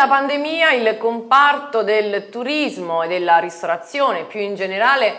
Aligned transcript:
La 0.00 0.08
pandemia 0.08 0.72
il 0.72 0.96
comparto 0.96 1.82
del 1.82 2.30
turismo 2.30 3.02
e 3.02 3.06
della 3.06 3.36
ristorazione 3.36 4.24
più 4.24 4.40
in 4.40 4.54
generale 4.54 5.12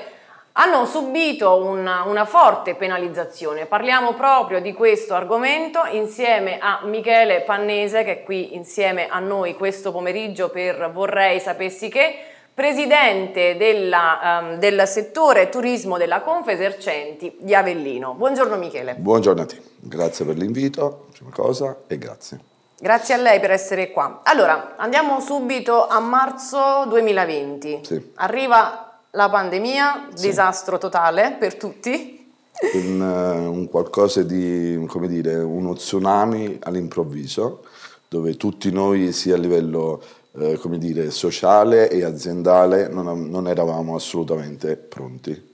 hanno 0.54 0.88
subito 0.88 1.57
una, 1.57 2.02
una, 2.07 2.25
forte 2.25 2.73
penalizzazione. 2.73 3.68
Parliamo 3.68 4.14
proprio 4.14 4.59
di 4.59 4.73
questo 4.73 5.14
argomento 5.14 5.82
insieme 5.91 6.57
a 6.59 6.79
Michele 6.86 7.41
Pannese 7.41 8.04
che 8.04 8.11
è 8.11 8.23
qui 8.23 8.55
insieme 8.55 9.07
a 9.07 9.20
noi 9.20 9.54
questo 9.54 9.92
pomeriggio 9.92 10.50
per 10.50 10.89
Vorrei 10.92 11.39
sapessi 11.39 11.87
che, 11.87 12.15
presidente 12.51 13.57
della, 13.57 14.39
um, 14.42 14.56
del 14.56 14.87
settore 14.87 15.50
turismo 15.50 16.00
della 16.00 16.21
Confesercenti 16.21 17.37
di 17.39 17.54
Avellino. 17.54 18.15
Buongiorno 18.15 18.56
Michele. 18.56 18.95
Buongiorno 18.95 19.43
a 19.43 19.45
te, 19.45 19.61
grazie 19.79 20.25
per 20.25 20.37
l'invito, 20.37 21.06
prima 21.14 21.29
cosa, 21.32 21.82
e 21.86 22.00
grazie. 22.00 22.50
Grazie 22.82 23.14
a 23.14 23.18
lei 23.18 23.40
per 23.40 23.52
essere 23.52 23.92
qua. 23.92 24.21
Allora, 24.24 24.74
andiamo 24.76 25.20
subito 25.20 25.88
a 25.88 26.00
marzo 26.00 26.86
2020. 26.88 27.82
Sì. 27.84 28.12
Arriva 28.16 29.02
la 29.12 29.30
pandemia, 29.30 30.07
sì. 30.16 30.26
disastro 30.30 30.80
totale 30.80 31.36
per 31.38 31.57
tutti. 31.57 32.34
Un, 32.73 33.00
uh, 33.00 33.52
un, 33.52 33.70
qualcosa 33.70 34.23
di, 34.23 34.84
come 34.88 35.08
dire, 35.08 35.36
uno 35.36 35.76
tsunami 35.76 36.58
all'improvviso, 36.64 37.66
dove 38.08 38.36
tutti 38.36 38.72
noi, 38.72 39.12
sia 39.12 39.36
a 39.36 39.38
livello 39.38 40.02
eh, 40.40 40.58
come 40.58 40.80
dire, 40.80 41.12
sociale 41.12 41.88
e 41.88 42.04
aziendale, 42.04 42.88
non, 42.88 43.30
non 43.30 43.48
eravamo 43.48 43.94
assolutamente 43.94 44.76
pronti. 44.76 45.50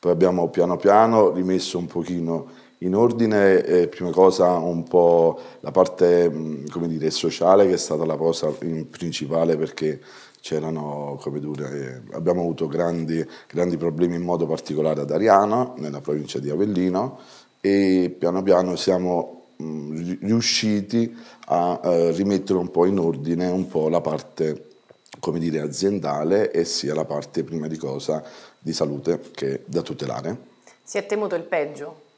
Poi 0.00 0.10
abbiamo 0.10 0.48
piano 0.48 0.76
piano 0.76 1.30
rimesso 1.30 1.78
un 1.78 1.86
pochino 1.86 2.60
in 2.84 2.94
ordine, 2.94 3.64
eh, 3.64 3.88
prima 3.88 4.10
cosa, 4.10 4.56
un 4.56 4.84
po' 4.84 5.38
la 5.60 5.70
parte 5.70 6.30
dire, 6.30 7.10
sociale, 7.10 7.66
che 7.66 7.74
è 7.74 7.78
stata 7.78 8.04
la 8.04 8.16
cosa 8.16 8.48
principale 8.48 9.56
perché 9.56 10.00
c'erano, 10.40 11.18
come 11.20 11.38
dire, 11.38 12.02
abbiamo 12.12 12.40
avuto 12.40 12.66
grandi, 12.66 13.24
grandi 13.48 13.76
problemi 13.76 14.16
in 14.16 14.22
modo 14.22 14.46
particolare 14.46 15.00
ad 15.00 15.10
Ariano, 15.10 15.74
nella 15.78 16.00
provincia 16.00 16.38
di 16.40 16.50
Avellino, 16.50 17.18
e 17.60 18.14
piano 18.18 18.42
piano 18.42 18.74
siamo 18.74 19.40
riusciti 19.56 21.14
a 21.46 21.80
eh, 21.84 22.10
rimettere 22.10 22.58
un 22.58 22.70
po' 22.72 22.86
in 22.86 22.98
ordine 22.98 23.48
un 23.48 23.68
po' 23.68 23.88
la 23.88 24.00
parte 24.00 24.70
come 25.20 25.38
dire, 25.38 25.60
aziendale 25.60 26.50
e 26.50 26.64
sia 26.64 26.94
la 26.94 27.04
parte 27.04 27.44
prima 27.44 27.68
di 27.68 27.76
cosa 27.76 28.24
di 28.58 28.72
salute 28.72 29.20
che 29.32 29.62
da 29.66 29.82
tutelare. 29.82 30.36
Si 30.82 30.98
è 30.98 31.06
temuto 31.06 31.36
il 31.36 31.44
peggio? 31.44 32.10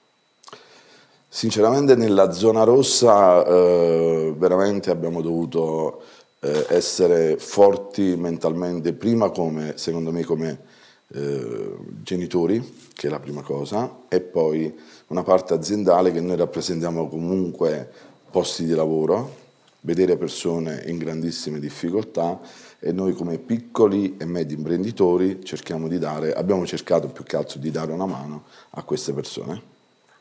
Sinceramente 1.36 1.96
nella 1.96 2.30
zona 2.30 2.62
rossa 2.62 3.44
eh, 3.44 4.32
veramente 4.38 4.90
abbiamo 4.90 5.20
dovuto 5.20 6.02
eh, 6.38 6.66
essere 6.68 7.38
forti 7.38 8.14
mentalmente, 8.14 8.92
prima 8.92 9.30
come, 9.30 9.72
secondo 9.74 10.12
me, 10.12 10.22
come 10.22 10.60
eh, 11.08 11.74
genitori, 12.04 12.86
che 12.94 13.08
è 13.08 13.10
la 13.10 13.18
prima 13.18 13.42
cosa, 13.42 14.02
e 14.06 14.20
poi 14.20 14.72
una 15.08 15.24
parte 15.24 15.54
aziendale 15.54 16.12
che 16.12 16.20
noi 16.20 16.36
rappresentiamo 16.36 17.08
comunque 17.08 17.90
posti 18.30 18.64
di 18.64 18.72
lavoro, 18.72 19.34
vedere 19.80 20.16
persone 20.16 20.84
in 20.86 20.98
grandissime 20.98 21.58
difficoltà 21.58 22.38
e 22.78 22.92
noi 22.92 23.12
come 23.12 23.38
piccoli 23.38 24.16
e 24.18 24.24
medi 24.24 24.54
imprenditori 24.54 25.44
cerchiamo 25.44 25.88
di 25.88 25.98
dare, 25.98 26.32
abbiamo 26.32 26.64
cercato 26.64 27.08
più 27.08 27.24
che 27.24 27.34
altro 27.34 27.58
di 27.58 27.72
dare 27.72 27.90
una 27.90 28.06
mano 28.06 28.44
a 28.70 28.84
queste 28.84 29.12
persone. 29.12 29.73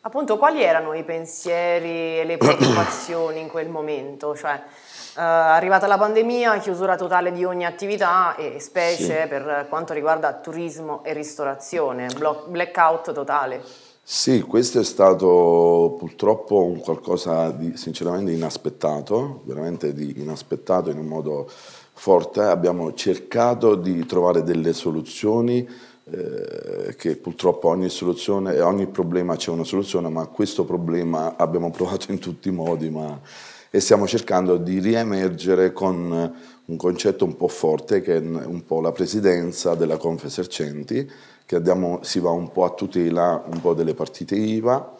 Appunto, 0.05 0.37
quali 0.37 0.61
erano 0.61 0.93
i 0.95 1.03
pensieri 1.05 2.19
e 2.19 2.23
le 2.25 2.35
preoccupazioni 2.35 3.39
in 3.39 3.47
quel 3.47 3.69
momento? 3.69 4.35
Cioè, 4.35 4.51
eh, 4.51 5.21
arrivata 5.21 5.87
la 5.87 5.97
pandemia, 5.97 6.57
chiusura 6.57 6.97
totale 6.97 7.31
di 7.31 7.45
ogni 7.45 7.65
attività 7.65 8.35
e 8.35 8.59
specie 8.59 9.21
sì. 9.21 9.27
per 9.29 9.65
quanto 9.69 9.93
riguarda 9.93 10.33
turismo 10.33 11.05
e 11.05 11.13
ristorazione, 11.13 12.09
blackout 12.47 13.13
totale. 13.13 13.63
Sì, 14.03 14.41
questo 14.41 14.81
è 14.81 14.83
stato 14.83 15.95
purtroppo 15.97 16.61
un 16.61 16.81
qualcosa 16.81 17.51
di 17.51 17.77
sinceramente 17.77 18.33
inaspettato, 18.33 19.43
veramente 19.45 19.93
di 19.93 20.15
inaspettato 20.17 20.89
in 20.89 20.97
un 20.97 21.05
modo 21.05 21.49
forte. 21.93 22.41
Abbiamo 22.41 22.93
cercato 22.93 23.75
di 23.75 24.05
trovare 24.05 24.43
delle 24.43 24.73
soluzioni 24.73 25.65
eh, 26.11 26.95
che 26.97 27.15
purtroppo 27.15 27.69
ogni 27.69 27.89
soluzione, 27.89 28.59
ogni 28.59 28.87
problema 28.87 29.35
c'è 29.35 29.51
una 29.51 29.63
soluzione, 29.63 30.09
ma 30.09 30.25
questo 30.27 30.65
problema 30.65 31.35
abbiamo 31.37 31.71
provato 31.71 32.11
in 32.11 32.19
tutti 32.19 32.49
i 32.49 32.51
modi 32.51 32.89
ma, 32.89 33.19
e 33.69 33.79
stiamo 33.79 34.05
cercando 34.05 34.57
di 34.57 34.79
riemergere 34.79 35.71
con 35.71 36.35
un 36.65 36.77
concetto 36.77 37.25
un 37.25 37.35
po' 37.35 37.47
forte 37.47 38.01
che 38.01 38.17
è 38.17 38.19
un 38.19 38.63
po' 38.65 38.81
la 38.81 38.91
presidenza 38.91 39.75
della 39.75 39.97
Confesercenti, 39.97 41.09
che 41.45 41.55
andiamo, 41.55 41.99
si 42.03 42.19
va 42.19 42.31
un 42.31 42.51
po' 42.51 42.65
a 42.65 42.71
tutela 42.71 43.43
un 43.51 43.61
po' 43.61 43.73
delle 43.73 43.93
partite 43.93 44.35
IVA, 44.35 44.95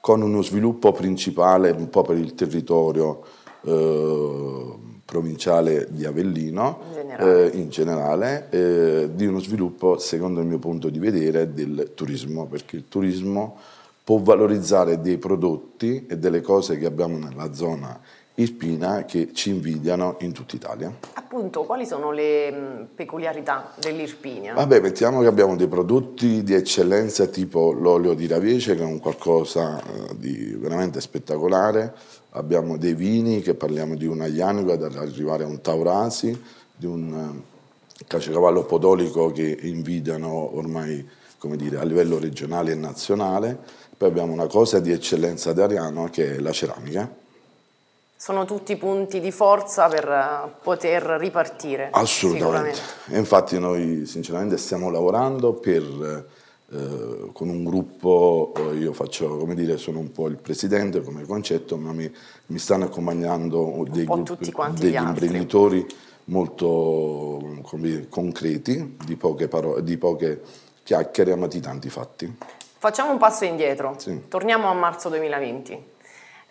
con 0.00 0.20
uno 0.20 0.42
sviluppo 0.42 0.92
principale 0.92 1.70
un 1.70 1.88
po' 1.88 2.02
per 2.02 2.18
il 2.18 2.34
territorio 2.34 3.24
eh, 3.62 4.74
provinciale 5.04 5.86
di 5.90 6.04
Avellino 6.04 6.80
in 6.86 6.92
generale, 6.92 7.52
eh, 7.52 7.56
in 7.56 7.68
generale 7.68 8.46
eh, 8.50 9.10
di 9.14 9.26
uno 9.26 9.38
sviluppo, 9.38 9.98
secondo 9.98 10.40
il 10.40 10.46
mio 10.46 10.58
punto 10.58 10.88
di 10.88 10.98
vedere, 10.98 11.52
del 11.52 11.92
turismo, 11.94 12.46
perché 12.46 12.76
il 12.76 12.84
turismo 12.88 13.56
può 14.02 14.18
valorizzare 14.18 15.00
dei 15.00 15.18
prodotti 15.18 16.06
e 16.08 16.18
delle 16.18 16.40
cose 16.40 16.78
che 16.78 16.86
abbiamo 16.86 17.18
nella 17.18 17.52
zona 17.52 17.98
irpina 18.36 19.04
che 19.04 19.30
ci 19.32 19.50
invidiano 19.50 20.16
in 20.20 20.32
tutta 20.32 20.56
Italia. 20.56 20.92
Appunto, 21.14 21.62
quali 21.62 21.86
sono 21.86 22.10
le 22.10 22.50
mh, 22.50 22.88
peculiarità 22.94 23.72
dell'Irpinia? 23.78 24.54
Vabbè, 24.54 24.80
mettiamo 24.80 25.20
che 25.20 25.26
abbiamo 25.26 25.54
dei 25.54 25.68
prodotti 25.68 26.42
di 26.42 26.54
eccellenza 26.54 27.26
tipo 27.26 27.72
l'olio 27.72 28.14
di 28.14 28.26
Ravece 28.26 28.74
che 28.74 28.82
è 28.82 28.86
un 28.86 28.98
qualcosa 28.98 29.80
eh, 29.80 30.16
di 30.16 30.56
veramente 30.58 31.00
spettacolare, 31.00 31.94
abbiamo 32.30 32.76
dei 32.76 32.94
vini 32.94 33.40
che 33.40 33.54
parliamo 33.54 33.94
di 33.94 34.06
una 34.06 34.26
Januga 34.26 34.74
ad 34.74 34.82
arrivare 34.82 35.44
a 35.44 35.46
un 35.46 35.60
Taurasi, 35.60 36.42
di 36.74 36.86
un 36.86 37.12
eh, 37.12 38.04
cacecavallo 38.06 38.64
podolico 38.64 39.30
che 39.30 39.58
invidiano 39.62 40.56
ormai 40.56 41.08
come 41.38 41.56
dire, 41.56 41.78
a 41.78 41.84
livello 41.84 42.18
regionale 42.18 42.72
e 42.72 42.74
nazionale, 42.74 43.56
poi 43.96 44.08
abbiamo 44.08 44.32
una 44.32 44.46
cosa 44.46 44.80
di 44.80 44.90
eccellenza 44.90 45.52
di 45.52 45.60
Ariano 45.60 46.08
che 46.10 46.36
è 46.36 46.38
la 46.38 46.52
ceramica 46.52 47.22
sono 48.16 48.44
tutti 48.44 48.76
punti 48.76 49.20
di 49.20 49.30
forza 49.30 49.88
per 49.88 50.08
eh, 50.08 50.50
poter 50.62 51.02
ripartire. 51.18 51.88
Assolutamente. 51.90 52.78
E 53.08 53.18
infatti 53.18 53.58
noi 53.58 54.06
sinceramente 54.06 54.56
stiamo 54.56 54.90
lavorando 54.90 55.52
per, 55.54 56.26
eh, 56.70 57.30
con 57.32 57.48
un 57.48 57.64
gruppo, 57.64 58.52
eh, 58.56 58.76
io 58.76 58.92
faccio, 58.92 59.36
come 59.36 59.54
dire, 59.54 59.76
sono 59.76 59.98
un 59.98 60.10
po' 60.10 60.28
il 60.28 60.36
presidente 60.36 61.02
come 61.02 61.26
concetto, 61.26 61.76
ma 61.76 61.92
mi, 61.92 62.10
mi 62.46 62.58
stanno 62.58 62.84
accompagnando 62.84 63.84
dei 63.90 64.04
gruppi, 64.04 64.52
degli 64.78 64.94
imprenditori 64.94 65.86
molto 66.26 67.62
dire, 67.72 68.08
concreti, 68.08 68.96
di 69.04 69.16
poche, 69.16 69.48
parole, 69.48 69.82
di 69.82 69.98
poche 69.98 70.40
chiacchiere, 70.82 71.32
amati 71.32 71.60
tanti 71.60 71.90
fatti. 71.90 72.34
Facciamo 72.78 73.12
un 73.12 73.18
passo 73.18 73.44
indietro, 73.44 73.94
sì. 73.98 74.28
torniamo 74.28 74.68
a 74.68 74.74
marzo 74.74 75.08
2020. 75.08 75.92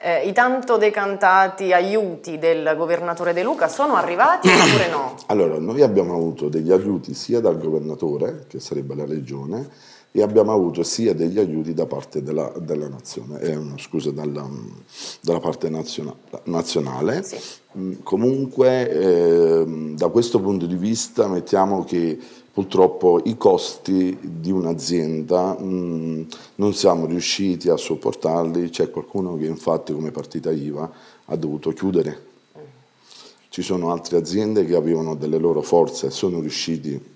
Eh, 0.06 0.28
I 0.28 0.34
tanto 0.34 0.76
decantati 0.76 1.72
aiuti 1.72 2.38
del 2.38 2.74
governatore 2.76 3.32
De 3.32 3.42
Luca 3.42 3.70
sono 3.70 3.96
arrivati 3.96 4.50
oppure 4.50 4.90
no? 4.90 5.16
Allora, 5.28 5.58
noi 5.60 5.82
abbiamo 5.82 6.14
avuto 6.14 6.50
degli 6.50 6.74
aiuti 6.74 7.14
sia 7.14 7.40
dal 7.40 7.58
governatore, 7.58 8.44
che 8.50 8.60
sarebbe 8.60 8.96
la 8.96 9.06
regione, 9.06 9.70
e 10.12 10.22
abbiamo 10.22 10.52
avuto 10.52 10.84
sia 10.84 11.16
degli 11.16 11.40
aiuti 11.40 11.74
da 11.74 11.86
parte 11.86 12.22
della, 12.22 12.52
della 12.60 12.90
nazione, 12.90 13.40
eh, 13.40 13.58
scusa, 13.78 14.12
dalla, 14.12 14.46
dalla 15.22 15.40
parte 15.40 15.70
naziona, 15.70 16.14
nazionale. 16.44 17.24
Sì. 17.24 17.38
Mm, 17.78 17.94
comunque, 18.04 18.90
eh, 18.90 19.94
da 19.96 20.10
questo 20.10 20.42
punto 20.42 20.66
di 20.66 20.76
vista, 20.76 21.30
mettiamo 21.30 21.86
che 21.86 22.20
purtroppo 22.54 23.20
i 23.24 23.36
costi 23.36 24.16
di 24.22 24.52
un'azienda 24.52 25.58
mm, 25.60 26.22
non 26.56 26.74
siamo 26.76 27.08
riusciti 27.08 27.70
a 27.70 27.78
sopportarli, 27.78 28.70
c'è 28.70 28.92
qualcuno 28.92 29.36
che 29.38 29.46
infatti 29.46 29.92
come 29.92 30.12
partita 30.12 30.52
IVA 30.52 30.92
ha 31.26 31.36
dovuto 31.36 31.72
chiudere. 31.72 32.32
Ci 33.50 33.64
sono 33.64 33.92
altre 33.92 34.18
aziende 34.18 34.66
che 34.66 34.76
avevano 34.76 35.16
delle 35.16 35.40
loro 35.40 35.64
forze 35.64 36.08
e 36.08 36.12
sono 36.12 36.40
riusciti 36.40 37.12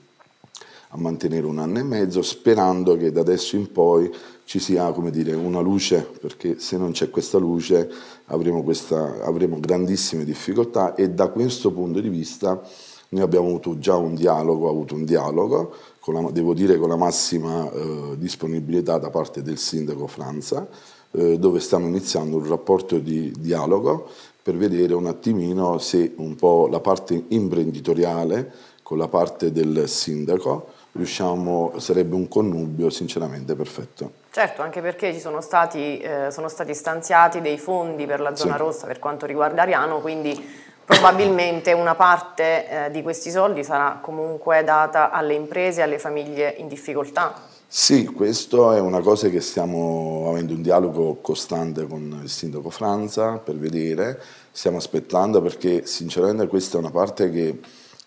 a 0.89 0.97
mantenere 0.97 1.45
un 1.45 1.59
anno 1.59 1.79
e 1.79 1.83
mezzo 1.83 2.21
sperando 2.23 2.97
che 2.97 3.11
da 3.11 3.21
adesso 3.21 3.55
in 3.55 3.71
poi 3.71 4.11
ci 4.45 4.59
sia 4.59 4.91
dire, 5.11 5.33
una 5.33 5.59
luce, 5.59 6.07
perché 6.19 6.57
se 6.57 6.77
non 6.77 6.91
c'è 6.91 7.09
questa 7.09 7.37
luce 7.37 7.91
avremo, 8.25 8.63
questa, 8.63 9.23
avremo 9.23 9.59
grandissime 9.59 10.23
difficoltà 10.23 10.95
e 10.95 11.09
da 11.09 11.27
questo 11.27 11.71
punto 11.71 11.99
di 11.99 12.09
vista 12.09 12.63
noi 13.09 13.21
abbiamo 13.21 13.48
avuto 13.48 13.77
già 13.80 13.95
un 13.95 14.15
dialogo, 14.15 14.69
avuto 14.69 14.95
un 14.95 15.06
dialogo, 15.06 15.74
la, 16.06 16.30
devo 16.31 16.54
dire 16.54 16.77
con 16.77 16.89
la 16.89 16.95
massima 16.95 17.69
eh, 17.71 18.15
disponibilità 18.18 18.98
da 18.98 19.09
parte 19.09 19.42
del 19.42 19.57
sindaco 19.57 20.07
Franza, 20.07 20.68
eh, 21.12 21.38
dove 21.38 21.59
stiamo 21.59 21.88
iniziando 21.88 22.38
un 22.38 22.48
rapporto 22.48 23.00
di 23.00 23.31
dialogo 23.38 24.09
per 24.42 24.56
vedere 24.56 24.94
un 24.94 25.07
attimino 25.07 25.77
se 25.77 26.13
un 26.18 26.36
po' 26.36 26.68
la 26.68 26.80
parte 26.80 27.25
imprenditoriale 27.30 28.51
con 28.81 28.98
la 28.98 29.09
parte 29.09 29.51
del 29.51 29.89
sindaco 29.89 30.68
riusciamo, 30.94 31.74
sarebbe 31.77 32.15
un 32.15 32.27
connubio 32.27 32.89
sinceramente 32.89 33.56
perfetto. 33.56 34.12
Certo, 34.31 34.62
anche 34.62 34.81
perché 34.81 35.13
ci 35.13 35.19
sono 35.19 35.42
stati, 35.42 36.00
eh, 36.00 36.31
sono 36.31 36.48
stati 36.48 36.74
stanziati 36.74 37.42
dei 37.42 37.57
fondi 37.57 38.06
per 38.06 38.19
la 38.19 38.36
zona 38.36 38.54
sì. 38.54 38.59
rossa 38.59 38.88
per 38.88 39.00
quanto 39.00 39.25
riguarda 39.25 39.62
Ariano, 39.62 40.00
quindi 40.00 40.65
probabilmente 40.87 41.73
una 41.73 41.95
parte 41.95 42.85
eh, 42.85 42.91
di 42.91 43.01
questi 43.01 43.29
soldi 43.29 43.61
sarà 43.61 43.99
comunque 44.01 44.63
data 44.63 45.11
alle 45.11 45.33
imprese 45.33 45.81
e 45.81 45.83
alle 45.83 45.99
famiglie 45.99 46.55
in 46.59 46.69
difficoltà. 46.69 47.33
Sì, 47.67 48.05
questo 48.05 48.71
è 48.71 48.79
una 48.79 49.01
cosa 49.01 49.27
che 49.27 49.41
stiamo 49.41 50.27
avendo 50.29 50.53
un 50.53 50.61
dialogo 50.61 51.17
costante 51.19 51.85
con 51.85 52.21
il 52.23 52.29
sindaco 52.29 52.69
Franza 52.69 53.33
per 53.33 53.57
vedere, 53.57 54.17
stiamo 54.49 54.77
aspettando 54.77 55.41
perché 55.41 55.85
sinceramente 55.85 56.47
questa 56.47 56.77
è 56.77 56.79
una 56.79 56.91
parte 56.91 57.29
che 57.29 57.59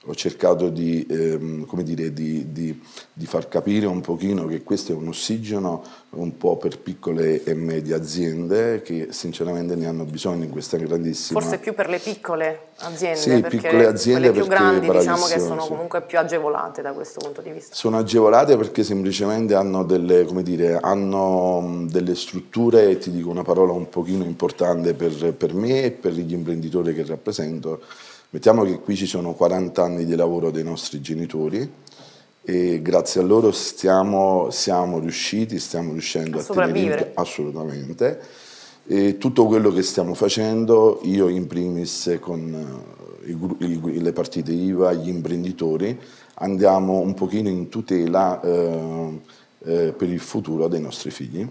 ho 0.06 0.14
cercato 0.14 0.70
di, 0.70 1.06
ehm, 1.10 1.66
dire, 1.82 2.10
di, 2.14 2.50
di, 2.52 2.82
di, 3.12 3.26
far 3.26 3.48
capire 3.48 3.84
un 3.84 4.00
pochino 4.00 4.46
che 4.46 4.62
questo 4.62 4.92
è 4.92 4.94
un 4.94 5.08
ossigeno 5.08 5.84
un 6.10 6.38
po' 6.38 6.56
per 6.56 6.78
piccole 6.78 7.44
e 7.44 7.52
medie 7.52 7.94
aziende 7.94 8.80
che 8.80 9.08
sinceramente 9.10 9.74
ne 9.74 9.86
hanno 9.86 10.04
bisogno 10.04 10.44
in 10.44 10.50
questa 10.50 10.78
grandissima... 10.78 11.38
Forse 11.38 11.58
più 11.58 11.74
per 11.74 11.90
le 11.90 11.98
piccole 11.98 12.68
aziende, 12.78 13.18
sì, 13.18 13.40
perché 13.42 13.56
piccole 13.58 13.86
aziende 13.86 14.30
quelle 14.30 14.42
più 14.42 14.50
grandi 14.50 14.90
diciamo 14.90 15.26
che 15.26 15.38
sono 15.38 15.60
sì. 15.60 15.68
comunque 15.68 16.00
più 16.00 16.18
agevolate 16.18 16.80
da 16.80 16.92
questo 16.92 17.20
punto 17.20 17.42
di 17.42 17.50
vista. 17.50 17.74
Sono 17.74 17.98
agevolate 17.98 18.56
perché 18.56 18.82
semplicemente 18.82 19.54
hanno 19.54 19.84
delle, 19.84 20.26
dire, 20.42 20.78
hanno 20.80 21.84
delle 21.90 22.14
strutture, 22.14 22.88
e 22.88 22.96
ti 22.96 23.10
dico 23.10 23.28
una 23.28 23.42
parola 23.42 23.72
un 23.72 23.90
pochino 23.90 24.24
importante 24.24 24.94
per, 24.94 25.34
per 25.34 25.52
me 25.52 25.82
e 25.82 25.90
per 25.90 26.12
gli 26.12 26.32
imprenditori 26.32 26.94
che 26.94 27.04
rappresento, 27.04 27.82
Mettiamo 28.32 28.62
che 28.62 28.78
qui 28.78 28.94
ci 28.94 29.06
sono 29.06 29.32
40 29.32 29.82
anni 29.82 30.04
di 30.04 30.14
lavoro 30.14 30.52
dei 30.52 30.62
nostri 30.62 31.00
genitori 31.00 31.68
e 32.42 32.80
grazie 32.80 33.20
a 33.20 33.24
loro 33.24 33.50
stiamo, 33.50 34.50
siamo 34.50 35.00
riusciti, 35.00 35.58
stiamo 35.58 35.90
riuscendo 35.90 36.38
a, 36.38 36.40
a 36.40 36.66
tenere 36.66 37.10
assolutamente. 37.14 38.20
E 38.86 39.18
tutto 39.18 39.46
quello 39.46 39.72
che 39.72 39.82
stiamo 39.82 40.14
facendo, 40.14 41.00
io 41.02 41.26
in 41.26 41.48
primis 41.48 42.18
con 42.20 42.54
eh, 43.24 43.30
i, 43.32 43.80
i, 43.94 44.00
le 44.00 44.12
partite 44.12 44.52
IVA, 44.52 44.92
gli 44.92 45.08
imprenditori, 45.08 45.98
andiamo 46.34 47.00
un 47.00 47.14
pochino 47.14 47.48
in 47.48 47.68
tutela 47.68 48.40
eh, 48.40 49.20
eh, 49.64 49.92
per 49.92 50.08
il 50.08 50.20
futuro 50.20 50.68
dei 50.68 50.80
nostri 50.80 51.10
figli. 51.10 51.48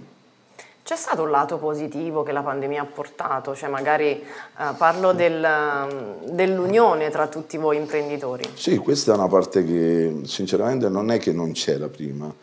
C'è 0.90 0.96
stato 0.96 1.22
un 1.22 1.30
lato 1.30 1.60
positivo 1.60 2.24
che 2.24 2.32
la 2.32 2.42
pandemia 2.42 2.82
ha 2.82 2.86
portato, 2.86 3.56
cioè 3.56 3.70
magari 3.70 4.08
eh, 4.08 4.24
parlo 4.76 5.14
del, 5.14 5.48
dell'unione 6.32 7.12
tra 7.12 7.28
tutti 7.28 7.58
voi 7.58 7.78
imprenditori. 7.78 8.44
Sì, 8.56 8.78
questa 8.78 9.12
è 9.12 9.16
una 9.16 9.28
parte 9.28 9.64
che 9.64 10.22
sinceramente 10.24 10.90
non 10.90 11.12
è 11.12 11.20
che 11.20 11.32
non 11.32 11.52
c'era 11.52 11.90
prima, 11.90 12.34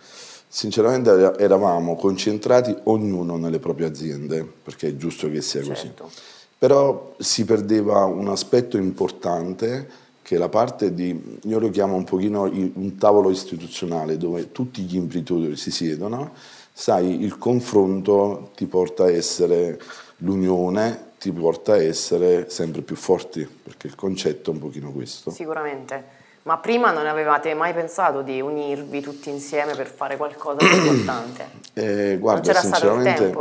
sinceramente 0.46 1.34
eravamo 1.38 1.96
concentrati 1.96 2.72
ognuno 2.84 3.36
nelle 3.36 3.58
proprie 3.58 3.88
aziende, 3.88 4.48
perché 4.62 4.90
è 4.90 4.96
giusto 4.96 5.28
che 5.28 5.40
sia 5.40 5.64
certo. 5.64 6.04
così. 6.04 6.16
Però 6.56 7.16
si 7.18 7.44
perdeva 7.44 8.04
un 8.04 8.28
aspetto 8.28 8.76
importante 8.76 10.04
che 10.22 10.36
è 10.36 10.38
la 10.38 10.48
parte 10.48 10.94
di, 10.94 11.40
io 11.42 11.58
lo 11.58 11.70
chiamo 11.70 11.96
un 11.96 12.04
pochino 12.04 12.42
un 12.42 12.96
tavolo 12.96 13.30
istituzionale 13.30 14.16
dove 14.16 14.52
tutti 14.52 14.82
gli 14.82 14.94
imprenditori 14.94 15.56
si 15.56 15.72
siedono 15.72 16.30
sai, 16.78 17.22
il 17.22 17.38
confronto 17.38 18.50
ti 18.54 18.66
porta 18.66 19.04
a 19.04 19.10
essere 19.10 19.80
l'unione, 20.18 21.12
ti 21.18 21.32
porta 21.32 21.72
a 21.72 21.82
essere 21.82 22.50
sempre 22.50 22.82
più 22.82 22.96
forti, 22.96 23.48
perché 23.62 23.86
il 23.86 23.94
concetto 23.94 24.50
è 24.50 24.54
un 24.54 24.60
pochino 24.60 24.92
questo. 24.92 25.30
Sicuramente. 25.30 26.04
Ma 26.42 26.58
prima 26.58 26.92
non 26.92 27.06
avevate 27.06 27.54
mai 27.54 27.72
pensato 27.72 28.20
di 28.20 28.42
unirvi 28.42 29.00
tutti 29.00 29.30
insieme 29.30 29.74
per 29.74 29.86
fare 29.86 30.18
qualcosa 30.18 30.58
di 30.58 30.76
importante? 30.76 31.64
Eh, 31.76 32.16
guarda, 32.18 32.54
sinceramente, 32.54 33.36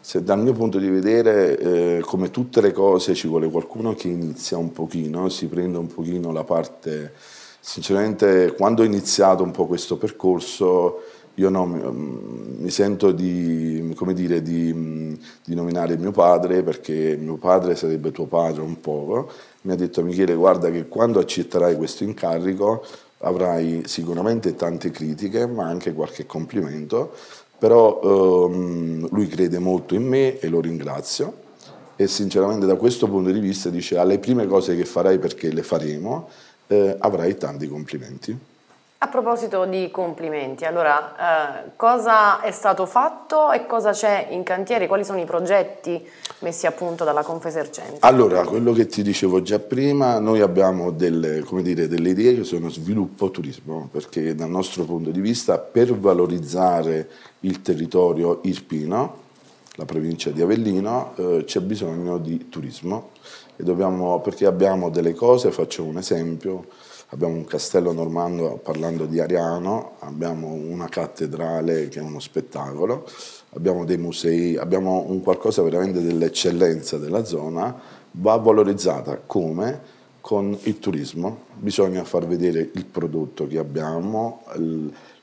se 0.00 0.24
dal 0.24 0.40
mio 0.40 0.52
punto 0.52 0.78
di 0.80 0.88
vedere, 0.88 1.56
eh, 1.56 2.00
come 2.04 2.32
tutte 2.32 2.60
le 2.60 2.72
cose, 2.72 3.14
ci 3.14 3.28
vuole 3.28 3.48
qualcuno 3.48 3.94
che 3.94 4.08
inizia 4.08 4.56
un 4.56 4.72
pochino, 4.72 5.28
si 5.28 5.46
prende 5.46 5.78
un 5.78 5.86
pochino 5.86 6.32
la 6.32 6.44
parte... 6.44 7.12
Sinceramente, 7.60 8.54
quando 8.56 8.82
ho 8.82 8.84
iniziato 8.84 9.42
un 9.42 9.50
po' 9.50 9.66
questo 9.66 9.96
percorso, 9.96 11.02
io 11.38 11.50
no, 11.50 11.66
mi 11.66 12.70
sento 12.70 13.12
di, 13.12 13.94
dire, 14.14 14.40
di, 14.40 15.18
di, 15.44 15.54
nominare 15.54 15.98
mio 15.98 16.10
padre 16.10 16.62
perché 16.62 17.16
mio 17.20 17.36
padre 17.36 17.76
sarebbe 17.76 18.10
tuo 18.10 18.24
padre 18.24 18.62
un 18.62 18.80
po'. 18.80 19.30
Mi 19.62 19.72
ha 19.72 19.76
detto 19.76 20.02
Michele 20.02 20.34
guarda 20.34 20.70
che 20.70 20.88
quando 20.88 21.18
accetterai 21.18 21.76
questo 21.76 22.04
incarico 22.04 22.84
avrai 23.18 23.82
sicuramente 23.84 24.54
tante 24.54 24.90
critiche 24.90 25.46
ma 25.46 25.66
anche 25.66 25.92
qualche 25.92 26.24
complimento, 26.24 27.12
però 27.58 28.00
ehm, 28.48 29.08
lui 29.10 29.26
crede 29.26 29.58
molto 29.58 29.94
in 29.94 30.06
me 30.06 30.38
e 30.38 30.48
lo 30.48 30.60
ringrazio 30.60 31.44
e 31.96 32.06
sinceramente 32.06 32.64
da 32.64 32.76
questo 32.76 33.08
punto 33.08 33.30
di 33.30 33.40
vista 33.40 33.68
dice 33.68 33.98
alle 33.98 34.18
prime 34.18 34.46
cose 34.46 34.74
che 34.74 34.84
farai 34.86 35.18
perché 35.18 35.52
le 35.52 35.62
faremo 35.62 36.28
eh, 36.66 36.96
avrai 36.98 37.36
tanti 37.36 37.68
complimenti. 37.68 38.38
A 38.98 39.08
proposito 39.08 39.66
di 39.66 39.90
complimenti, 39.90 40.64
allora 40.64 41.66
eh, 41.66 41.70
cosa 41.76 42.40
è 42.40 42.50
stato 42.50 42.86
fatto 42.86 43.52
e 43.52 43.66
cosa 43.66 43.90
c'è 43.90 44.28
in 44.30 44.42
cantiere? 44.42 44.86
Quali 44.86 45.04
sono 45.04 45.20
i 45.20 45.26
progetti 45.26 46.02
messi 46.38 46.66
a 46.66 46.72
punto 46.72 47.04
dalla 47.04 47.22
Confesercenti? 47.22 47.98
Allora, 48.00 48.42
quello 48.44 48.72
che 48.72 48.86
ti 48.86 49.02
dicevo 49.02 49.42
già 49.42 49.58
prima, 49.58 50.18
noi 50.18 50.40
abbiamo 50.40 50.92
delle, 50.92 51.44
dire, 51.60 51.88
delle 51.88 52.08
idee 52.08 52.36
che 52.36 52.44
sono 52.44 52.70
sviluppo 52.70 53.30
turismo, 53.30 53.90
perché 53.92 54.34
dal 54.34 54.48
nostro 54.48 54.84
punto 54.84 55.10
di 55.10 55.20
vista 55.20 55.58
per 55.58 55.94
valorizzare 55.94 57.06
il 57.40 57.60
territorio 57.60 58.40
irpino, 58.44 59.24
la 59.74 59.84
provincia 59.84 60.30
di 60.30 60.40
Avellino, 60.40 61.12
eh, 61.16 61.44
c'è 61.44 61.60
bisogno 61.60 62.16
di 62.16 62.48
turismo 62.48 63.10
dobbiamo, 63.56 64.20
perché 64.20 64.46
abbiamo 64.46 64.90
delle 64.90 65.14
cose, 65.14 65.50
faccio 65.50 65.82
un 65.82 65.98
esempio, 65.98 66.66
abbiamo 67.08 67.34
un 67.34 67.44
castello 67.44 67.92
normando 67.92 68.58
parlando 68.62 69.06
di 69.06 69.20
Ariano, 69.20 69.96
abbiamo 70.00 70.48
una 70.48 70.88
cattedrale 70.88 71.88
che 71.88 72.00
è 72.00 72.02
uno 72.02 72.18
spettacolo, 72.18 73.06
abbiamo 73.50 73.84
dei 73.84 73.98
musei, 73.98 74.56
abbiamo 74.56 75.04
un 75.06 75.22
qualcosa 75.22 75.62
veramente 75.62 76.02
dell'eccellenza 76.02 76.98
della 76.98 77.24
zona, 77.24 77.74
va 78.12 78.36
valorizzata 78.36 79.20
come? 79.24 79.94
Con 80.20 80.58
il 80.62 80.80
turismo, 80.80 81.44
bisogna 81.54 82.02
far 82.02 82.26
vedere 82.26 82.70
il 82.74 82.84
prodotto 82.84 83.46
che 83.46 83.58
abbiamo, 83.58 84.42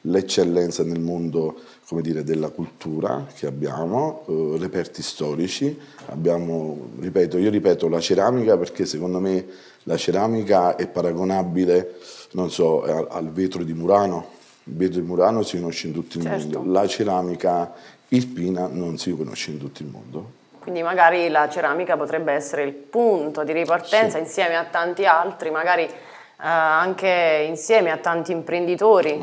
l'eccellenza 0.06 0.84
nel 0.84 1.00
mondo 1.00 1.60
come 1.88 2.02
dire, 2.02 2.24
della 2.24 2.50
cultura 2.50 3.28
che 3.36 3.46
abbiamo, 3.46 4.24
eh, 4.28 4.58
reperti 4.58 5.02
storici, 5.02 5.78
abbiamo, 6.08 6.90
ripeto, 7.00 7.38
io 7.38 7.50
ripeto 7.50 7.88
la 7.88 8.00
ceramica 8.00 8.58
perché 8.58 8.86
secondo 8.86 9.20
me 9.20 9.46
la 9.84 9.98
ceramica 9.98 10.76
è 10.76 10.88
paragonabile, 10.88 12.00
non 12.32 12.50
so, 12.50 12.84
al, 12.84 13.08
al 13.10 13.32
vetro 13.32 13.64
di 13.64 13.74
Murano, 13.74 14.30
il 14.64 14.76
vetro 14.76 15.02
di 15.02 15.06
Murano 15.06 15.44
si 15.44 15.58
conosce 15.58 15.88
in 15.88 15.94
tutto 15.94 16.18
il 16.18 16.24
certo. 16.24 16.58
mondo, 16.60 16.72
la 16.72 16.88
ceramica 16.88 17.74
irpina 18.08 18.68
non 18.68 18.98
si 18.98 19.16
conosce 19.16 19.52
in 19.52 19.60
tutto 19.60 19.84
il 19.84 19.90
mondo. 19.90 20.42
Quindi 20.60 20.82
magari 20.82 21.28
la 21.28 21.50
ceramica 21.50 21.98
potrebbe 21.98 22.32
essere 22.32 22.64
il 22.64 22.72
punto 22.72 23.44
di 23.44 23.52
ripartenza 23.52 24.18
sì. 24.18 24.24
insieme 24.24 24.56
a 24.56 24.64
tanti 24.64 25.06
altri, 25.06 25.52
magari 25.52 25.88
eh, 26.36 26.48
anche 26.48 27.46
insieme 27.48 27.92
a 27.92 27.98
tanti 27.98 28.32
imprenditori 28.32 29.22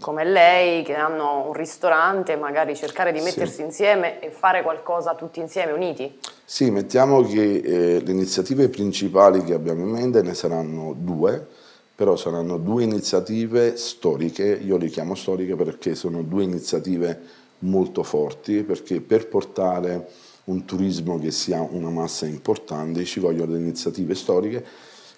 come 0.00 0.24
lei 0.24 0.82
che 0.82 0.94
hanno 0.94 1.46
un 1.46 1.52
ristorante, 1.52 2.36
magari 2.36 2.74
cercare 2.74 3.12
di 3.12 3.20
mettersi 3.20 3.56
sì. 3.56 3.62
insieme 3.62 4.20
e 4.20 4.30
fare 4.30 4.62
qualcosa 4.62 5.14
tutti 5.14 5.40
insieme, 5.40 5.72
uniti? 5.72 6.18
Sì, 6.44 6.70
mettiamo 6.70 7.22
che 7.22 7.56
eh, 7.56 8.00
le 8.00 8.10
iniziative 8.10 8.68
principali 8.70 9.44
che 9.44 9.52
abbiamo 9.52 9.82
in 9.82 9.90
mente 9.90 10.22
ne 10.22 10.32
saranno 10.34 10.94
due, 10.96 11.46
però 11.94 12.16
saranno 12.16 12.56
due 12.56 12.84
iniziative 12.84 13.76
storiche, 13.76 14.44
io 14.44 14.78
le 14.78 14.88
chiamo 14.88 15.14
storiche 15.14 15.54
perché 15.56 15.94
sono 15.94 16.22
due 16.22 16.44
iniziative 16.44 17.20
molto 17.60 18.02
forti, 18.02 18.62
perché 18.62 19.00
per 19.00 19.28
portare 19.28 20.08
un 20.44 20.64
turismo 20.64 21.18
che 21.18 21.30
sia 21.30 21.60
una 21.60 21.90
massa 21.90 22.26
importante 22.26 23.04
ci 23.04 23.20
vogliono 23.20 23.52
delle 23.52 23.64
iniziative 23.64 24.14
storiche 24.14 24.64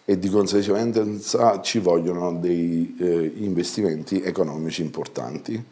e 0.04 0.18
di 0.18 0.28
conseguenza 0.28 1.60
ci 1.60 1.78
vogliono 1.78 2.32
dei 2.34 2.96
eh, 2.98 3.32
investimenti 3.36 4.22
economici 4.22 4.82
importanti 4.82 5.64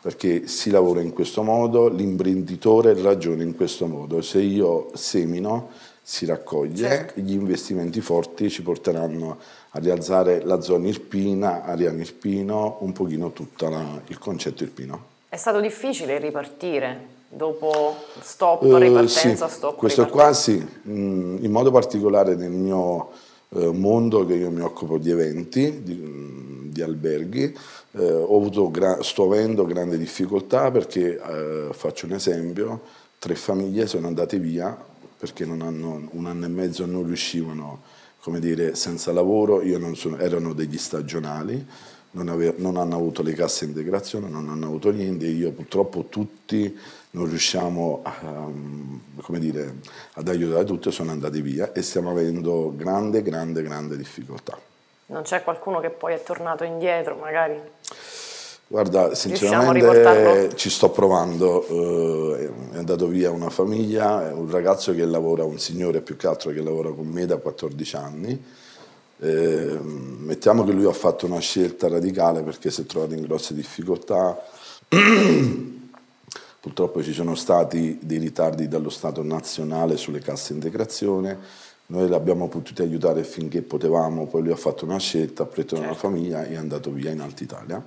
perché 0.00 0.46
si 0.46 0.70
lavora 0.70 1.00
in 1.00 1.12
questo 1.12 1.42
modo, 1.42 1.88
l'imprenditore 1.88 2.94
ragiona 3.00 3.42
in 3.42 3.56
questo 3.56 3.86
modo, 3.86 4.22
se 4.22 4.40
io 4.40 4.90
semino 4.94 5.70
si 6.00 6.24
raccoglie, 6.24 6.88
certo. 6.88 7.20
gli 7.20 7.32
investimenti 7.32 8.00
forti 8.00 8.48
ci 8.48 8.62
porteranno 8.62 9.38
a 9.70 9.78
rialzare 9.78 10.42
la 10.44 10.60
zona 10.60 10.86
irpina, 10.86 11.64
Ariano 11.64 11.98
Irpino, 11.98 12.78
un 12.80 12.92
pochino 12.92 13.32
tutto 13.32 13.66
il 14.06 14.18
concetto 14.18 14.62
irpino. 14.62 15.04
È 15.28 15.36
stato 15.36 15.60
difficile 15.60 16.18
ripartire 16.18 17.16
dopo 17.28 17.94
stop, 18.22 18.62
ripartenza, 18.62 19.44
uh, 19.44 19.48
sì, 19.48 19.54
stop, 19.54 19.76
Questo 19.76 20.04
ripartenza. 20.04 20.10
qua 20.10 20.32
sì, 20.32 20.66
mm, 20.88 21.44
in 21.44 21.50
modo 21.50 21.70
particolare 21.70 22.34
nel 22.36 22.52
mio 22.52 23.10
mondo 23.50 24.26
che 24.26 24.34
io 24.34 24.50
mi 24.50 24.60
occupo 24.60 24.98
di 24.98 25.10
eventi, 25.10 25.82
di, 25.82 25.94
mm, 25.94 26.70
di 26.70 26.82
alberghi, 26.82 27.56
ho 27.92 28.36
avuto 28.36 28.70
sto 29.02 29.24
avendo 29.24 29.64
grande 29.64 29.98
difficoltà 29.98 30.70
perché, 30.70 31.18
faccio 31.72 32.06
un 32.06 32.12
esempio, 32.12 32.82
tre 33.18 33.34
famiglie 33.34 33.86
sono 33.86 34.06
andate 34.06 34.38
via 34.38 34.76
perché 35.18 35.44
hanno, 35.62 36.08
un 36.12 36.26
anno 36.26 36.44
e 36.44 36.48
mezzo 36.48 36.86
non 36.86 37.04
riuscivano, 37.04 37.82
come 38.20 38.38
dire, 38.38 38.76
senza 38.76 39.12
lavoro, 39.12 39.60
sono, 39.94 40.16
erano 40.16 40.52
degli 40.52 40.78
stagionali, 40.78 41.66
non, 42.12 42.28
ave, 42.28 42.54
non, 42.58 42.76
hanno 42.76 42.94
avuto 42.94 43.22
le 43.22 43.32
casse 43.32 43.64
integrazione, 43.64 44.28
non 44.28 44.48
hanno 44.48 44.66
avuto 44.66 44.90
niente, 44.92 45.26
io 45.26 45.50
purtroppo 45.50 46.06
tutti 46.08 46.76
non 47.10 47.28
riusciamo 47.28 48.00
a, 48.04 48.48
come 49.28 49.40
dire, 49.40 49.74
ad 50.14 50.26
aiutare 50.26 50.64
tutti, 50.64 50.90
sono 50.90 51.10
andati 51.10 51.42
via 51.42 51.72
e 51.72 51.82
stiamo 51.82 52.08
avendo 52.08 52.72
grande, 52.74 53.20
grande, 53.20 53.62
grande 53.62 53.94
difficoltà. 53.98 54.58
Non 55.06 55.20
c'è 55.20 55.44
qualcuno 55.44 55.80
che 55.80 55.90
poi 55.90 56.14
è 56.14 56.22
tornato 56.22 56.64
indietro 56.64 57.14
magari? 57.16 57.60
Guarda, 58.66 59.14
sinceramente 59.14 60.56
ci 60.56 60.70
sto 60.70 60.88
provando, 60.88 61.66
eh, 62.38 62.50
è 62.72 62.78
andato 62.78 63.06
via 63.06 63.30
una 63.30 63.50
famiglia, 63.50 64.32
un 64.32 64.50
ragazzo 64.50 64.94
che 64.94 65.04
lavora, 65.04 65.44
un 65.44 65.58
signore 65.58 66.00
più 66.00 66.16
che 66.16 66.26
altro 66.26 66.50
che 66.50 66.62
lavora 66.62 66.90
con 66.90 67.06
me 67.06 67.26
da 67.26 67.36
14 67.36 67.96
anni, 67.96 68.44
eh, 69.20 69.78
mettiamo 69.82 70.64
che 70.64 70.72
lui 70.72 70.86
ha 70.86 70.92
fatto 70.92 71.26
una 71.26 71.40
scelta 71.40 71.88
radicale 71.88 72.42
perché 72.42 72.70
si 72.70 72.80
è 72.80 72.86
trovato 72.86 73.12
in 73.12 73.20
grosse 73.20 73.52
difficoltà, 73.52 74.42
purtroppo 76.68 77.02
ci 77.02 77.14
sono 77.14 77.34
stati 77.34 77.98
dei 78.02 78.18
ritardi 78.18 78.68
dallo 78.68 78.90
Stato 78.90 79.22
nazionale 79.22 79.96
sulle 79.96 80.20
casse 80.20 80.52
integrazione, 80.52 81.38
noi 81.86 82.08
l'abbiamo 82.08 82.48
potuto 82.48 82.82
aiutare 82.82 83.24
finché 83.24 83.62
potevamo, 83.62 84.26
poi 84.26 84.42
lui 84.42 84.52
ha 84.52 84.56
fatto 84.56 84.84
una 84.84 84.98
scelta, 84.98 85.44
ha 85.44 85.46
preso 85.46 85.76
certo. 85.76 85.84
una 85.84 85.94
famiglia 85.94 86.44
e 86.44 86.50
è 86.50 86.56
andato 86.56 86.90
via 86.90 87.10
in 87.10 87.20
Alta 87.20 87.42
Italia. 87.42 87.82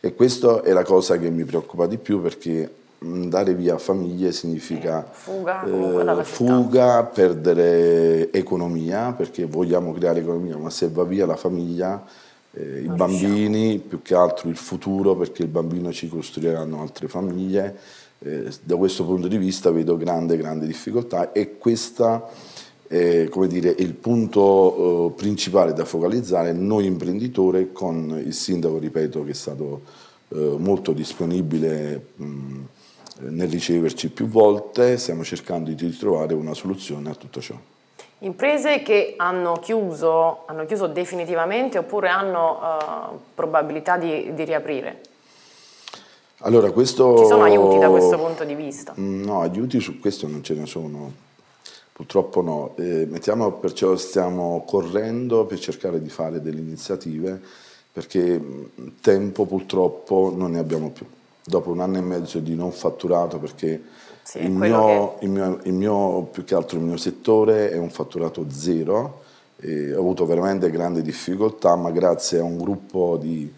E 0.00 0.14
questa 0.14 0.62
è 0.62 0.72
la 0.72 0.82
cosa 0.82 1.18
che 1.18 1.28
mi 1.28 1.44
preoccupa 1.44 1.86
di 1.86 1.98
più 1.98 2.22
perché 2.22 2.72
andare 3.00 3.54
via 3.54 3.76
famiglie 3.76 4.32
significa 4.32 5.06
fuga, 5.10 5.64
eh, 5.64 6.24
fuga, 6.24 7.02
perdere 7.02 8.32
economia, 8.32 9.12
perché 9.12 9.44
vogliamo 9.44 9.92
creare 9.92 10.20
economia, 10.20 10.56
ma 10.56 10.70
se 10.70 10.88
va 10.88 11.04
via 11.04 11.26
la 11.26 11.36
famiglia, 11.36 12.02
eh, 12.52 12.80
i 12.80 12.88
bambini, 12.88 13.68
riusciamo. 13.68 13.88
più 13.88 14.02
che 14.02 14.14
altro 14.14 14.48
il 14.48 14.56
futuro, 14.56 15.14
perché 15.16 15.42
il 15.42 15.48
bambino 15.48 15.92
ci 15.92 16.08
costruiranno 16.08 16.80
altre 16.80 17.08
famiglie, 17.08 17.76
eh, 18.24 18.50
da 18.62 18.76
questo 18.76 19.04
punto 19.04 19.28
di 19.28 19.36
vista 19.36 19.70
vedo 19.70 19.96
grande, 19.96 20.36
grande 20.36 20.66
difficoltà 20.66 21.32
e 21.32 21.58
questa 21.58 22.28
è 22.86 23.28
come 23.30 23.46
dire, 23.46 23.74
il 23.78 23.94
punto 23.94 25.08
eh, 25.08 25.12
principale 25.16 25.72
da 25.72 25.86
focalizzare, 25.86 26.52
noi 26.52 26.84
imprenditori 26.84 27.72
con 27.72 28.20
il 28.22 28.34
sindaco, 28.34 28.78
ripeto, 28.78 29.24
che 29.24 29.30
è 29.30 29.34
stato 29.34 29.80
eh, 30.28 30.56
molto 30.58 30.92
disponibile 30.92 32.08
mh, 32.16 32.60
nel 33.28 33.48
riceverci 33.48 34.10
più 34.10 34.26
volte, 34.26 34.98
stiamo 34.98 35.24
cercando 35.24 35.70
di 35.70 35.96
trovare 35.96 36.34
una 36.34 36.54
soluzione 36.54 37.10
a 37.10 37.14
tutto 37.14 37.40
ciò. 37.40 37.54
Imprese 38.18 38.82
che 38.82 39.14
hanno 39.16 39.54
chiuso, 39.54 40.42
hanno 40.46 40.64
chiuso 40.64 40.86
definitivamente 40.86 41.78
oppure 41.78 42.08
hanno 42.08 42.58
uh, 43.12 43.18
probabilità 43.34 43.96
di, 43.96 44.32
di 44.32 44.44
riaprire? 44.44 45.00
Allora, 46.42 46.70
questo... 46.70 47.18
Ci 47.18 47.26
sono 47.26 47.42
aiuti 47.44 47.78
da 47.78 47.88
questo 47.88 48.16
punto 48.18 48.44
di 48.44 48.54
vista? 48.54 48.92
No, 48.96 49.40
aiuti 49.40 49.80
su 49.80 49.98
questo 49.98 50.28
non 50.28 50.42
ce 50.42 50.54
ne 50.54 50.66
sono 50.66 51.30
Purtroppo 51.92 52.40
no, 52.40 52.74
eh, 52.78 53.06
mettiamo, 53.08 53.52
perciò 53.52 53.94
stiamo 53.96 54.64
correndo 54.66 55.44
per 55.44 55.60
cercare 55.60 56.02
di 56.02 56.08
fare 56.08 56.40
delle 56.40 56.60
iniziative 56.60 57.40
perché 57.92 58.42
tempo 59.02 59.44
purtroppo 59.44 60.32
non 60.34 60.52
ne 60.52 60.58
abbiamo 60.58 60.90
più. 60.90 61.06
Dopo 61.44 61.70
un 61.70 61.80
anno 61.80 61.98
e 61.98 62.00
mezzo 62.00 62.38
di 62.38 62.54
non 62.54 62.72
fatturato 62.72 63.38
perché 63.38 63.82
sì, 64.22 64.42
il, 64.42 64.50
mio, 64.50 65.16
che... 65.18 65.26
il, 65.26 65.30
mio, 65.30 65.60
il, 65.64 65.72
mio, 65.74 66.22
più 66.32 66.44
che 66.44 66.54
altro 66.54 66.78
il 66.78 66.84
mio 66.84 66.96
settore 66.96 67.70
è 67.70 67.76
un 67.76 67.90
fatturato 67.90 68.46
zero, 68.48 69.22
ho 69.62 69.98
avuto 69.98 70.24
veramente 70.24 70.70
grandi 70.70 71.02
difficoltà 71.02 71.76
ma 71.76 71.90
grazie 71.90 72.38
a 72.38 72.42
un 72.42 72.56
gruppo 72.56 73.18
di, 73.20 73.52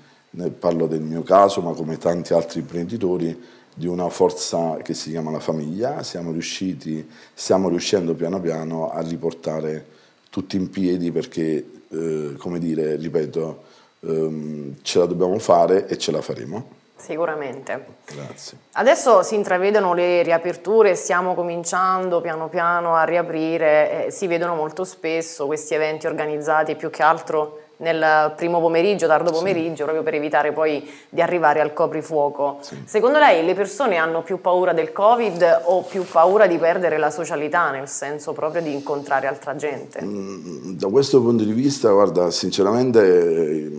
parlo 0.58 0.86
del 0.86 1.02
mio 1.02 1.22
caso 1.22 1.60
ma 1.60 1.72
come 1.72 1.98
tanti 1.98 2.32
altri 2.34 2.60
imprenditori, 2.60 3.52
di 3.74 3.88
una 3.88 4.08
forza 4.08 4.76
che 4.82 4.94
si 4.94 5.10
chiama 5.10 5.32
la 5.32 5.40
famiglia, 5.40 6.02
siamo 6.04 6.30
riusciti, 6.30 7.08
stiamo 7.34 7.68
riuscendo 7.68 8.14
piano 8.14 8.40
piano 8.40 8.90
a 8.90 9.00
riportare 9.00 9.84
tutti 10.30 10.56
in 10.56 10.70
piedi 10.70 11.10
perché, 11.10 11.64
eh, 11.88 12.34
come 12.38 12.60
dire, 12.60 12.94
ripeto, 12.96 13.62
ehm, 14.00 14.76
ce 14.82 14.98
la 15.00 15.06
dobbiamo 15.06 15.38
fare 15.40 15.86
e 15.88 15.98
ce 15.98 16.12
la 16.12 16.20
faremo. 16.20 16.82
Sicuramente. 16.96 17.84
Grazie. 18.06 18.58
Adesso 18.72 19.22
si 19.22 19.34
intravedono 19.34 19.92
le 19.92 20.22
riaperture, 20.22 20.94
stiamo 20.94 21.34
cominciando 21.34 22.20
piano 22.20 22.48
piano 22.48 22.94
a 22.94 23.02
riaprire, 23.02 24.06
eh, 24.06 24.10
si 24.10 24.26
vedono 24.28 24.54
molto 24.54 24.84
spesso 24.84 25.46
questi 25.46 25.74
eventi 25.74 26.06
organizzati 26.06 26.76
più 26.76 26.90
che 26.90 27.02
altro 27.02 27.63
nel 27.78 28.32
primo 28.36 28.60
pomeriggio, 28.60 29.06
tardo 29.06 29.30
pomeriggio, 29.30 29.76
sì. 29.76 29.82
proprio 29.82 30.02
per 30.02 30.14
evitare 30.14 30.52
poi 30.52 30.88
di 31.08 31.20
arrivare 31.20 31.60
al 31.60 31.72
coprifuoco. 31.72 32.58
Sì. 32.60 32.76
Secondo 32.84 33.18
lei 33.18 33.44
le 33.44 33.54
persone 33.54 33.96
hanno 33.96 34.22
più 34.22 34.40
paura 34.40 34.72
del 34.72 34.92
Covid 34.92 35.62
o 35.64 35.82
più 35.82 36.04
paura 36.04 36.46
di 36.46 36.56
perdere 36.58 36.98
la 36.98 37.10
socialità, 37.10 37.70
nel 37.70 37.88
senso 37.88 38.32
proprio 38.32 38.62
di 38.62 38.72
incontrare 38.72 39.26
altra 39.26 39.56
gente? 39.56 40.02
Mm, 40.02 40.72
da 40.76 40.88
questo 40.88 41.20
punto 41.20 41.44
di 41.44 41.52
vista, 41.52 41.90
guarda, 41.90 42.30
sinceramente 42.30 43.70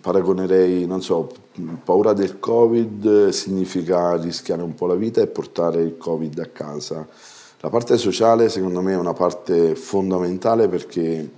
paragonerei, 0.00 0.86
non 0.86 1.02
so, 1.02 1.28
paura 1.84 2.12
del 2.12 2.38
Covid 2.38 3.28
significa 3.28 4.16
rischiare 4.16 4.62
un 4.62 4.74
po' 4.74 4.86
la 4.86 4.94
vita 4.94 5.20
e 5.20 5.26
portare 5.26 5.82
il 5.82 5.96
Covid 5.96 6.38
a 6.38 6.46
casa. 6.46 7.06
La 7.60 7.70
parte 7.70 7.96
sociale 7.96 8.48
secondo 8.48 8.82
me 8.82 8.92
è 8.92 8.96
una 8.96 9.14
parte 9.14 9.74
fondamentale 9.74 10.68
perché 10.68 11.28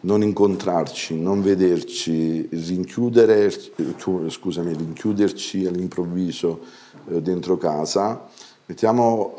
non 0.00 0.22
incontrarci, 0.22 1.18
non 1.18 1.42
vederci, 1.42 2.48
scusami, 4.28 4.72
rinchiuderci 4.72 5.66
all'improvviso 5.66 6.60
eh, 7.08 7.20
dentro 7.20 7.56
casa, 7.58 8.26
mettiamo 8.66 9.34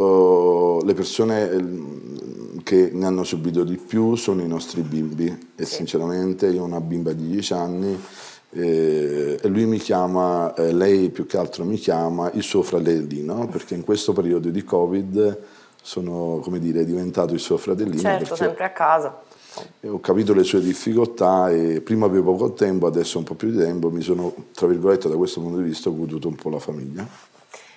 eh, 0.81 0.85
le 0.85 0.93
persone 0.93 1.49
eh, 1.49 2.63
che 2.63 2.91
ne 2.93 3.05
hanno 3.05 3.23
subito 3.23 3.63
di 3.63 3.77
più 3.77 4.15
sono 4.15 4.41
i 4.41 4.47
nostri 4.47 4.81
bimbi 4.81 5.51
e 5.55 5.65
sì. 5.65 5.75
sinceramente 5.75 6.47
io 6.47 6.61
ho 6.61 6.65
una 6.65 6.81
bimba 6.81 7.13
di 7.13 7.27
10 7.27 7.53
anni 7.53 7.99
eh, 8.51 9.39
e 9.41 9.47
lui 9.47 9.65
mi 9.65 9.77
chiama, 9.77 10.53
eh, 10.53 10.73
lei 10.73 11.09
più 11.09 11.25
che 11.25 11.37
altro 11.37 11.63
mi 11.63 11.77
chiama 11.77 12.29
il 12.33 12.43
suo 12.43 12.61
fratellino 12.61 13.47
perché 13.47 13.73
in 13.73 13.83
questo 13.83 14.13
periodo 14.13 14.49
di 14.49 14.63
Covid 14.63 15.39
sono 15.81 16.39
come 16.43 16.59
dire 16.59 16.85
diventato 16.85 17.33
il 17.33 17.39
suo 17.39 17.57
fratellino. 17.57 17.99
Certo, 17.99 18.35
sempre 18.35 18.65
a 18.65 18.71
casa 18.71 19.23
ho 19.83 19.99
capito 19.99 20.33
le 20.33 20.43
sue 20.43 20.61
difficoltà 20.61 21.49
e 21.49 21.81
prima 21.81 22.05
avevo 22.05 22.33
poco 22.33 22.53
tempo, 22.53 22.87
adesso 22.87 23.17
un 23.17 23.25
po' 23.25 23.35
più 23.35 23.51
di 23.51 23.57
tempo, 23.57 23.89
mi 23.89 24.01
sono, 24.01 24.33
tra 24.53 24.67
virgolette, 24.67 25.09
da 25.09 25.15
questo 25.15 25.41
punto 25.41 25.57
di 25.57 25.63
vista, 25.63 25.89
goduto 25.89 26.27
un 26.27 26.35
po' 26.35 26.49
la 26.49 26.59
famiglia. 26.59 27.05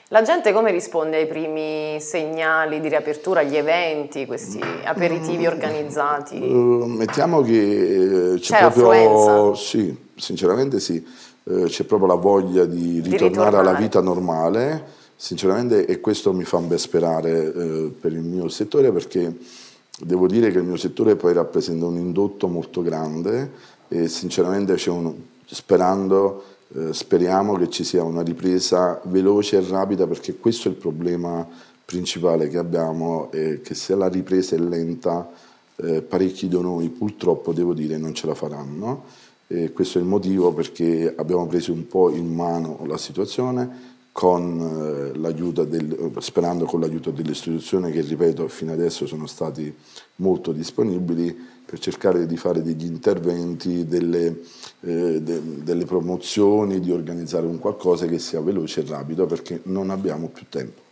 La 0.09 0.23
gente 0.23 0.53
come 0.53 0.71
risponde 0.71 1.17
ai 1.17 1.27
primi 1.27 1.99
segnali 2.01 2.81
di 2.81 2.89
riapertura, 2.89 3.41
agli 3.41 3.57
eventi, 3.57 4.27
questi 4.27 4.61
aperitivi 4.85 5.47
organizzati? 5.47 6.37
Uh, 6.37 6.85
mettiamo 6.85 7.41
che 7.41 8.35
c'è, 8.39 8.59
c'è 8.59 8.71
proprio... 8.71 9.55
Sì, 9.55 9.97
sinceramente 10.15 10.79
sì, 10.79 11.05
uh, 11.45 11.65
c'è 11.65 11.85
proprio 11.85 12.07
la 12.07 12.15
voglia 12.15 12.65
di 12.67 13.01
ritornare, 13.01 13.09
di 13.09 13.17
ritornare, 13.17 13.57
alla 13.57 13.73
vita 13.73 14.01
normale, 14.01 14.85
sinceramente, 15.17 15.87
e 15.87 15.99
questo 15.99 16.33
mi 16.33 16.45
fa 16.45 16.59
ben 16.59 16.79
sperare 16.79 17.51
per 17.99 18.13
il 18.13 18.23
mio 18.23 18.49
settore 18.49 18.93
perché 18.93 19.35
Devo 19.97 20.27
dire 20.27 20.51
che 20.51 20.59
il 20.59 20.65
mio 20.65 20.77
settore 20.77 21.15
poi 21.15 21.33
rappresenta 21.33 21.87
un 21.87 21.97
indotto 21.97 22.49
molto 22.49 22.83
grande 22.83 23.53
e 23.87 24.09
sinceramente 24.09 24.77
un, 24.91 25.15
sperando, 25.45 26.43
eh, 26.75 26.93
speriamo 26.93 27.55
che 27.55 27.71
ci 27.71 27.85
sia 27.85 28.03
una 28.03 28.23
ripresa 28.23 29.01
veloce 29.05 29.59
e 29.59 29.69
rapida 29.69 30.07
perché 30.09 30.37
questo 30.37 30.67
è 30.67 30.73
il 30.73 30.79
problema 30.79 31.47
principale 31.85 32.49
che 32.49 32.59
abbiamo, 32.59 33.31
è 33.31 33.61
che 33.61 33.75
se 33.75 33.95
la 33.95 34.09
ripresa 34.09 34.57
è 34.57 34.59
lenta 34.59 35.31
eh, 35.77 36.03
parecchi 36.03 36.49
di 36.49 36.61
noi 36.61 36.89
purtroppo 36.89 37.53
devo 37.53 37.73
dire 37.73 37.97
non 37.97 38.15
ce 38.15 38.27
la 38.27 38.35
faranno. 38.35 39.05
E 39.47 39.73
questo 39.73 39.99
è 39.99 40.01
il 40.01 40.09
motivo 40.09 40.53
perché 40.53 41.13
abbiamo 41.17 41.47
preso 41.47 41.73
un 41.73 41.87
po' 41.87 42.11
in 42.11 42.35
mano 42.35 42.81
la 42.87 42.97
situazione, 42.97 43.94
con 44.15 45.13
eh, 45.13 45.67
del, 45.67 46.13
sperando 46.19 46.67
con 46.67 46.79
l'aiuto 46.79 47.11
delle 47.11 47.33
istituzioni 47.33 47.91
che 47.91 48.01
ripeto 48.01 48.47
fino 48.47 48.73
adesso 48.73 49.09
sono 49.09 49.27
stati 49.27 49.75
molto 50.17 50.53
disponibili 50.53 51.37
per 51.67 51.81
cercare 51.81 52.25
di 52.25 52.37
fare 52.37 52.63
degli 52.63 52.85
interventi, 52.85 53.85
delle, 53.89 54.41
eh, 54.83 55.21
de, 55.21 55.63
delle 55.65 55.85
promozioni, 55.85 56.79
di 56.79 56.93
organizzare 56.93 57.47
un 57.47 57.59
qualcosa 57.59 58.07
che 58.07 58.21
sia 58.21 58.41
veloce 58.41 58.83
e 58.83 58.87
rapido 58.87 59.27
perché 59.27 59.63
non 59.65 59.91
abbiamo 59.91 60.29
più 60.29 60.47
tempo. 60.49 60.84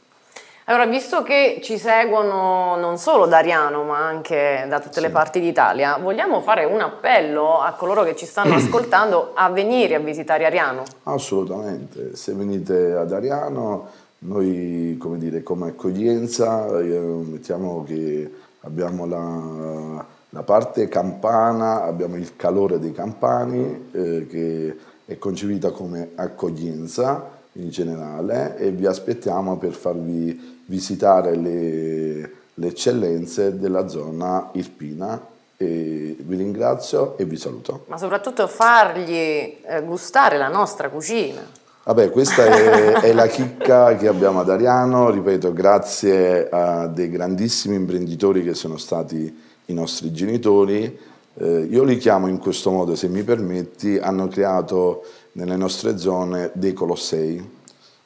Allora, 0.66 0.86
visto 0.86 1.24
che 1.24 1.58
ci 1.60 1.76
seguono 1.76 2.76
non 2.76 2.96
solo 2.96 3.26
da 3.26 3.38
Ariano, 3.38 3.82
ma 3.82 3.98
anche 3.98 4.64
da 4.68 4.78
tutte 4.78 4.94
sì. 4.94 5.00
le 5.00 5.10
parti 5.10 5.40
d'Italia, 5.40 5.98
vogliamo 6.00 6.40
fare 6.40 6.64
un 6.64 6.80
appello 6.80 7.60
a 7.60 7.72
coloro 7.72 8.04
che 8.04 8.14
ci 8.14 8.26
stanno 8.26 8.54
ascoltando 8.56 9.32
a 9.34 9.50
venire 9.50 9.96
a 9.96 9.98
visitare 9.98 10.44
Ariano? 10.44 10.84
Assolutamente, 11.02 12.14
se 12.14 12.32
venite 12.34 12.92
ad 12.92 13.12
Ariano, 13.12 13.88
noi 14.20 14.96
come, 15.00 15.18
dire, 15.18 15.42
come 15.42 15.70
accoglienza 15.70 16.78
eh, 16.78 16.98
mettiamo 16.98 17.82
che 17.82 18.30
abbiamo 18.60 19.04
la, 19.04 20.04
la, 20.28 20.42
parte 20.44 20.86
campana, 20.86 21.82
abbiamo 21.82 22.14
il 22.14 22.36
calore 22.36 22.78
dei 22.78 22.92
campani 22.92 23.88
eh, 23.90 24.26
che 24.28 24.76
è 25.06 25.18
concepita 25.18 25.72
come 25.72 26.10
accoglienza 26.14 27.40
in 27.54 27.68
generale 27.68 28.56
e 28.56 28.70
vi 28.70 28.86
aspettiamo 28.86 29.58
per 29.58 29.72
farvi 29.72 30.51
visitare 30.66 31.36
le, 31.36 32.32
le 32.54 32.66
eccellenze 32.66 33.58
della 33.58 33.88
zona 33.88 34.50
irpina 34.52 35.20
e 35.56 36.16
vi 36.18 36.36
ringrazio 36.36 37.16
e 37.16 37.24
vi 37.24 37.36
saluto. 37.36 37.84
Ma 37.86 37.96
soprattutto 37.96 38.46
fargli 38.46 39.12
eh, 39.12 39.82
gustare 39.84 40.36
la 40.36 40.48
nostra 40.48 40.88
cucina. 40.88 41.60
Vabbè, 41.84 42.10
questa 42.10 42.44
è, 42.44 42.92
è, 43.00 43.12
la 43.12 43.26
chicca 43.28 43.96
che 43.96 44.06
abbiamo 44.06 44.40
ad 44.40 44.50
Ariano, 44.50 45.10
ripeto, 45.10 45.52
grazie 45.52 46.48
a 46.48 46.86
dei 46.86 47.10
grandissimi 47.10 47.74
imprenditori 47.74 48.44
che 48.44 48.54
sono 48.54 48.76
stati 48.76 49.42
i 49.66 49.74
nostri 49.74 50.12
genitori. 50.12 50.98
Eh, 51.34 51.66
io 51.68 51.82
li 51.82 51.96
chiamo 51.96 52.28
in 52.28 52.38
questo 52.38 52.70
modo, 52.70 52.94
se 52.94 53.08
mi 53.08 53.22
permetti, 53.22 53.98
hanno 53.98 54.28
creato 54.28 55.02
nelle 55.32 55.56
nostre 55.56 55.98
zone 55.98 56.50
dei 56.54 56.72
Colossei, 56.72 57.61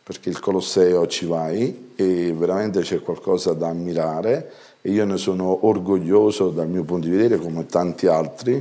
perché 0.06 0.28
il 0.28 0.38
Colosseo 0.38 1.08
ci 1.08 1.26
vai 1.26 1.90
e 1.96 2.32
veramente 2.32 2.82
c'è 2.82 3.00
qualcosa 3.00 3.54
da 3.54 3.66
ammirare 3.66 4.52
e 4.80 4.92
io 4.92 5.04
ne 5.04 5.16
sono 5.16 5.66
orgoglioso 5.66 6.50
dal 6.50 6.68
mio 6.68 6.84
punto 6.84 7.08
di 7.08 7.12
vedere, 7.12 7.38
come 7.38 7.66
tanti 7.66 8.06
altri, 8.06 8.54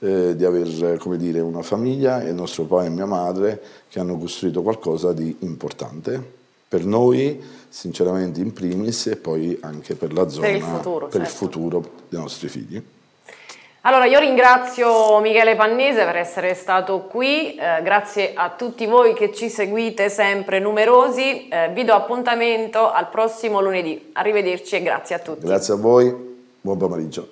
eh, 0.00 0.34
di 0.34 0.44
avere 0.44 0.98
dire, 1.16 1.38
una 1.38 1.62
famiglia 1.62 2.20
e 2.24 2.30
il 2.30 2.34
nostro 2.34 2.64
padre 2.64 2.88
e 2.88 2.90
mia 2.90 3.06
madre 3.06 3.62
che 3.88 4.00
hanno 4.00 4.18
costruito 4.18 4.60
qualcosa 4.62 5.12
di 5.12 5.36
importante 5.42 6.20
per 6.66 6.84
noi, 6.84 7.40
sinceramente 7.68 8.40
in 8.40 8.52
primis, 8.52 9.06
e 9.06 9.14
poi 9.14 9.56
anche 9.60 9.94
per 9.94 10.12
la 10.12 10.28
zona, 10.28 10.48
per 10.48 10.56
il 10.56 10.62
futuro, 10.62 11.06
per 11.06 11.20
certo. 11.20 11.28
il 11.28 11.32
futuro 11.32 11.90
dei 12.08 12.18
nostri 12.18 12.48
figli. 12.48 12.82
Allora, 13.88 14.04
io 14.04 14.18
ringrazio 14.18 15.18
Michele 15.20 15.56
Pannese 15.56 16.04
per 16.04 16.16
essere 16.16 16.52
stato 16.52 17.06
qui, 17.10 17.54
eh, 17.54 17.80
grazie 17.82 18.32
a 18.34 18.50
tutti 18.50 18.84
voi 18.84 19.14
che 19.14 19.32
ci 19.32 19.48
seguite 19.48 20.10
sempre 20.10 20.58
numerosi, 20.58 21.48
eh, 21.48 21.70
vi 21.72 21.84
do 21.84 21.94
appuntamento 21.94 22.92
al 22.92 23.08
prossimo 23.08 23.62
lunedì, 23.62 24.10
arrivederci 24.12 24.76
e 24.76 24.82
grazie 24.82 25.14
a 25.14 25.20
tutti. 25.20 25.46
Grazie 25.46 25.72
a 25.72 25.76
voi, 25.78 26.14
buon 26.60 26.76
pomeriggio. 26.76 27.28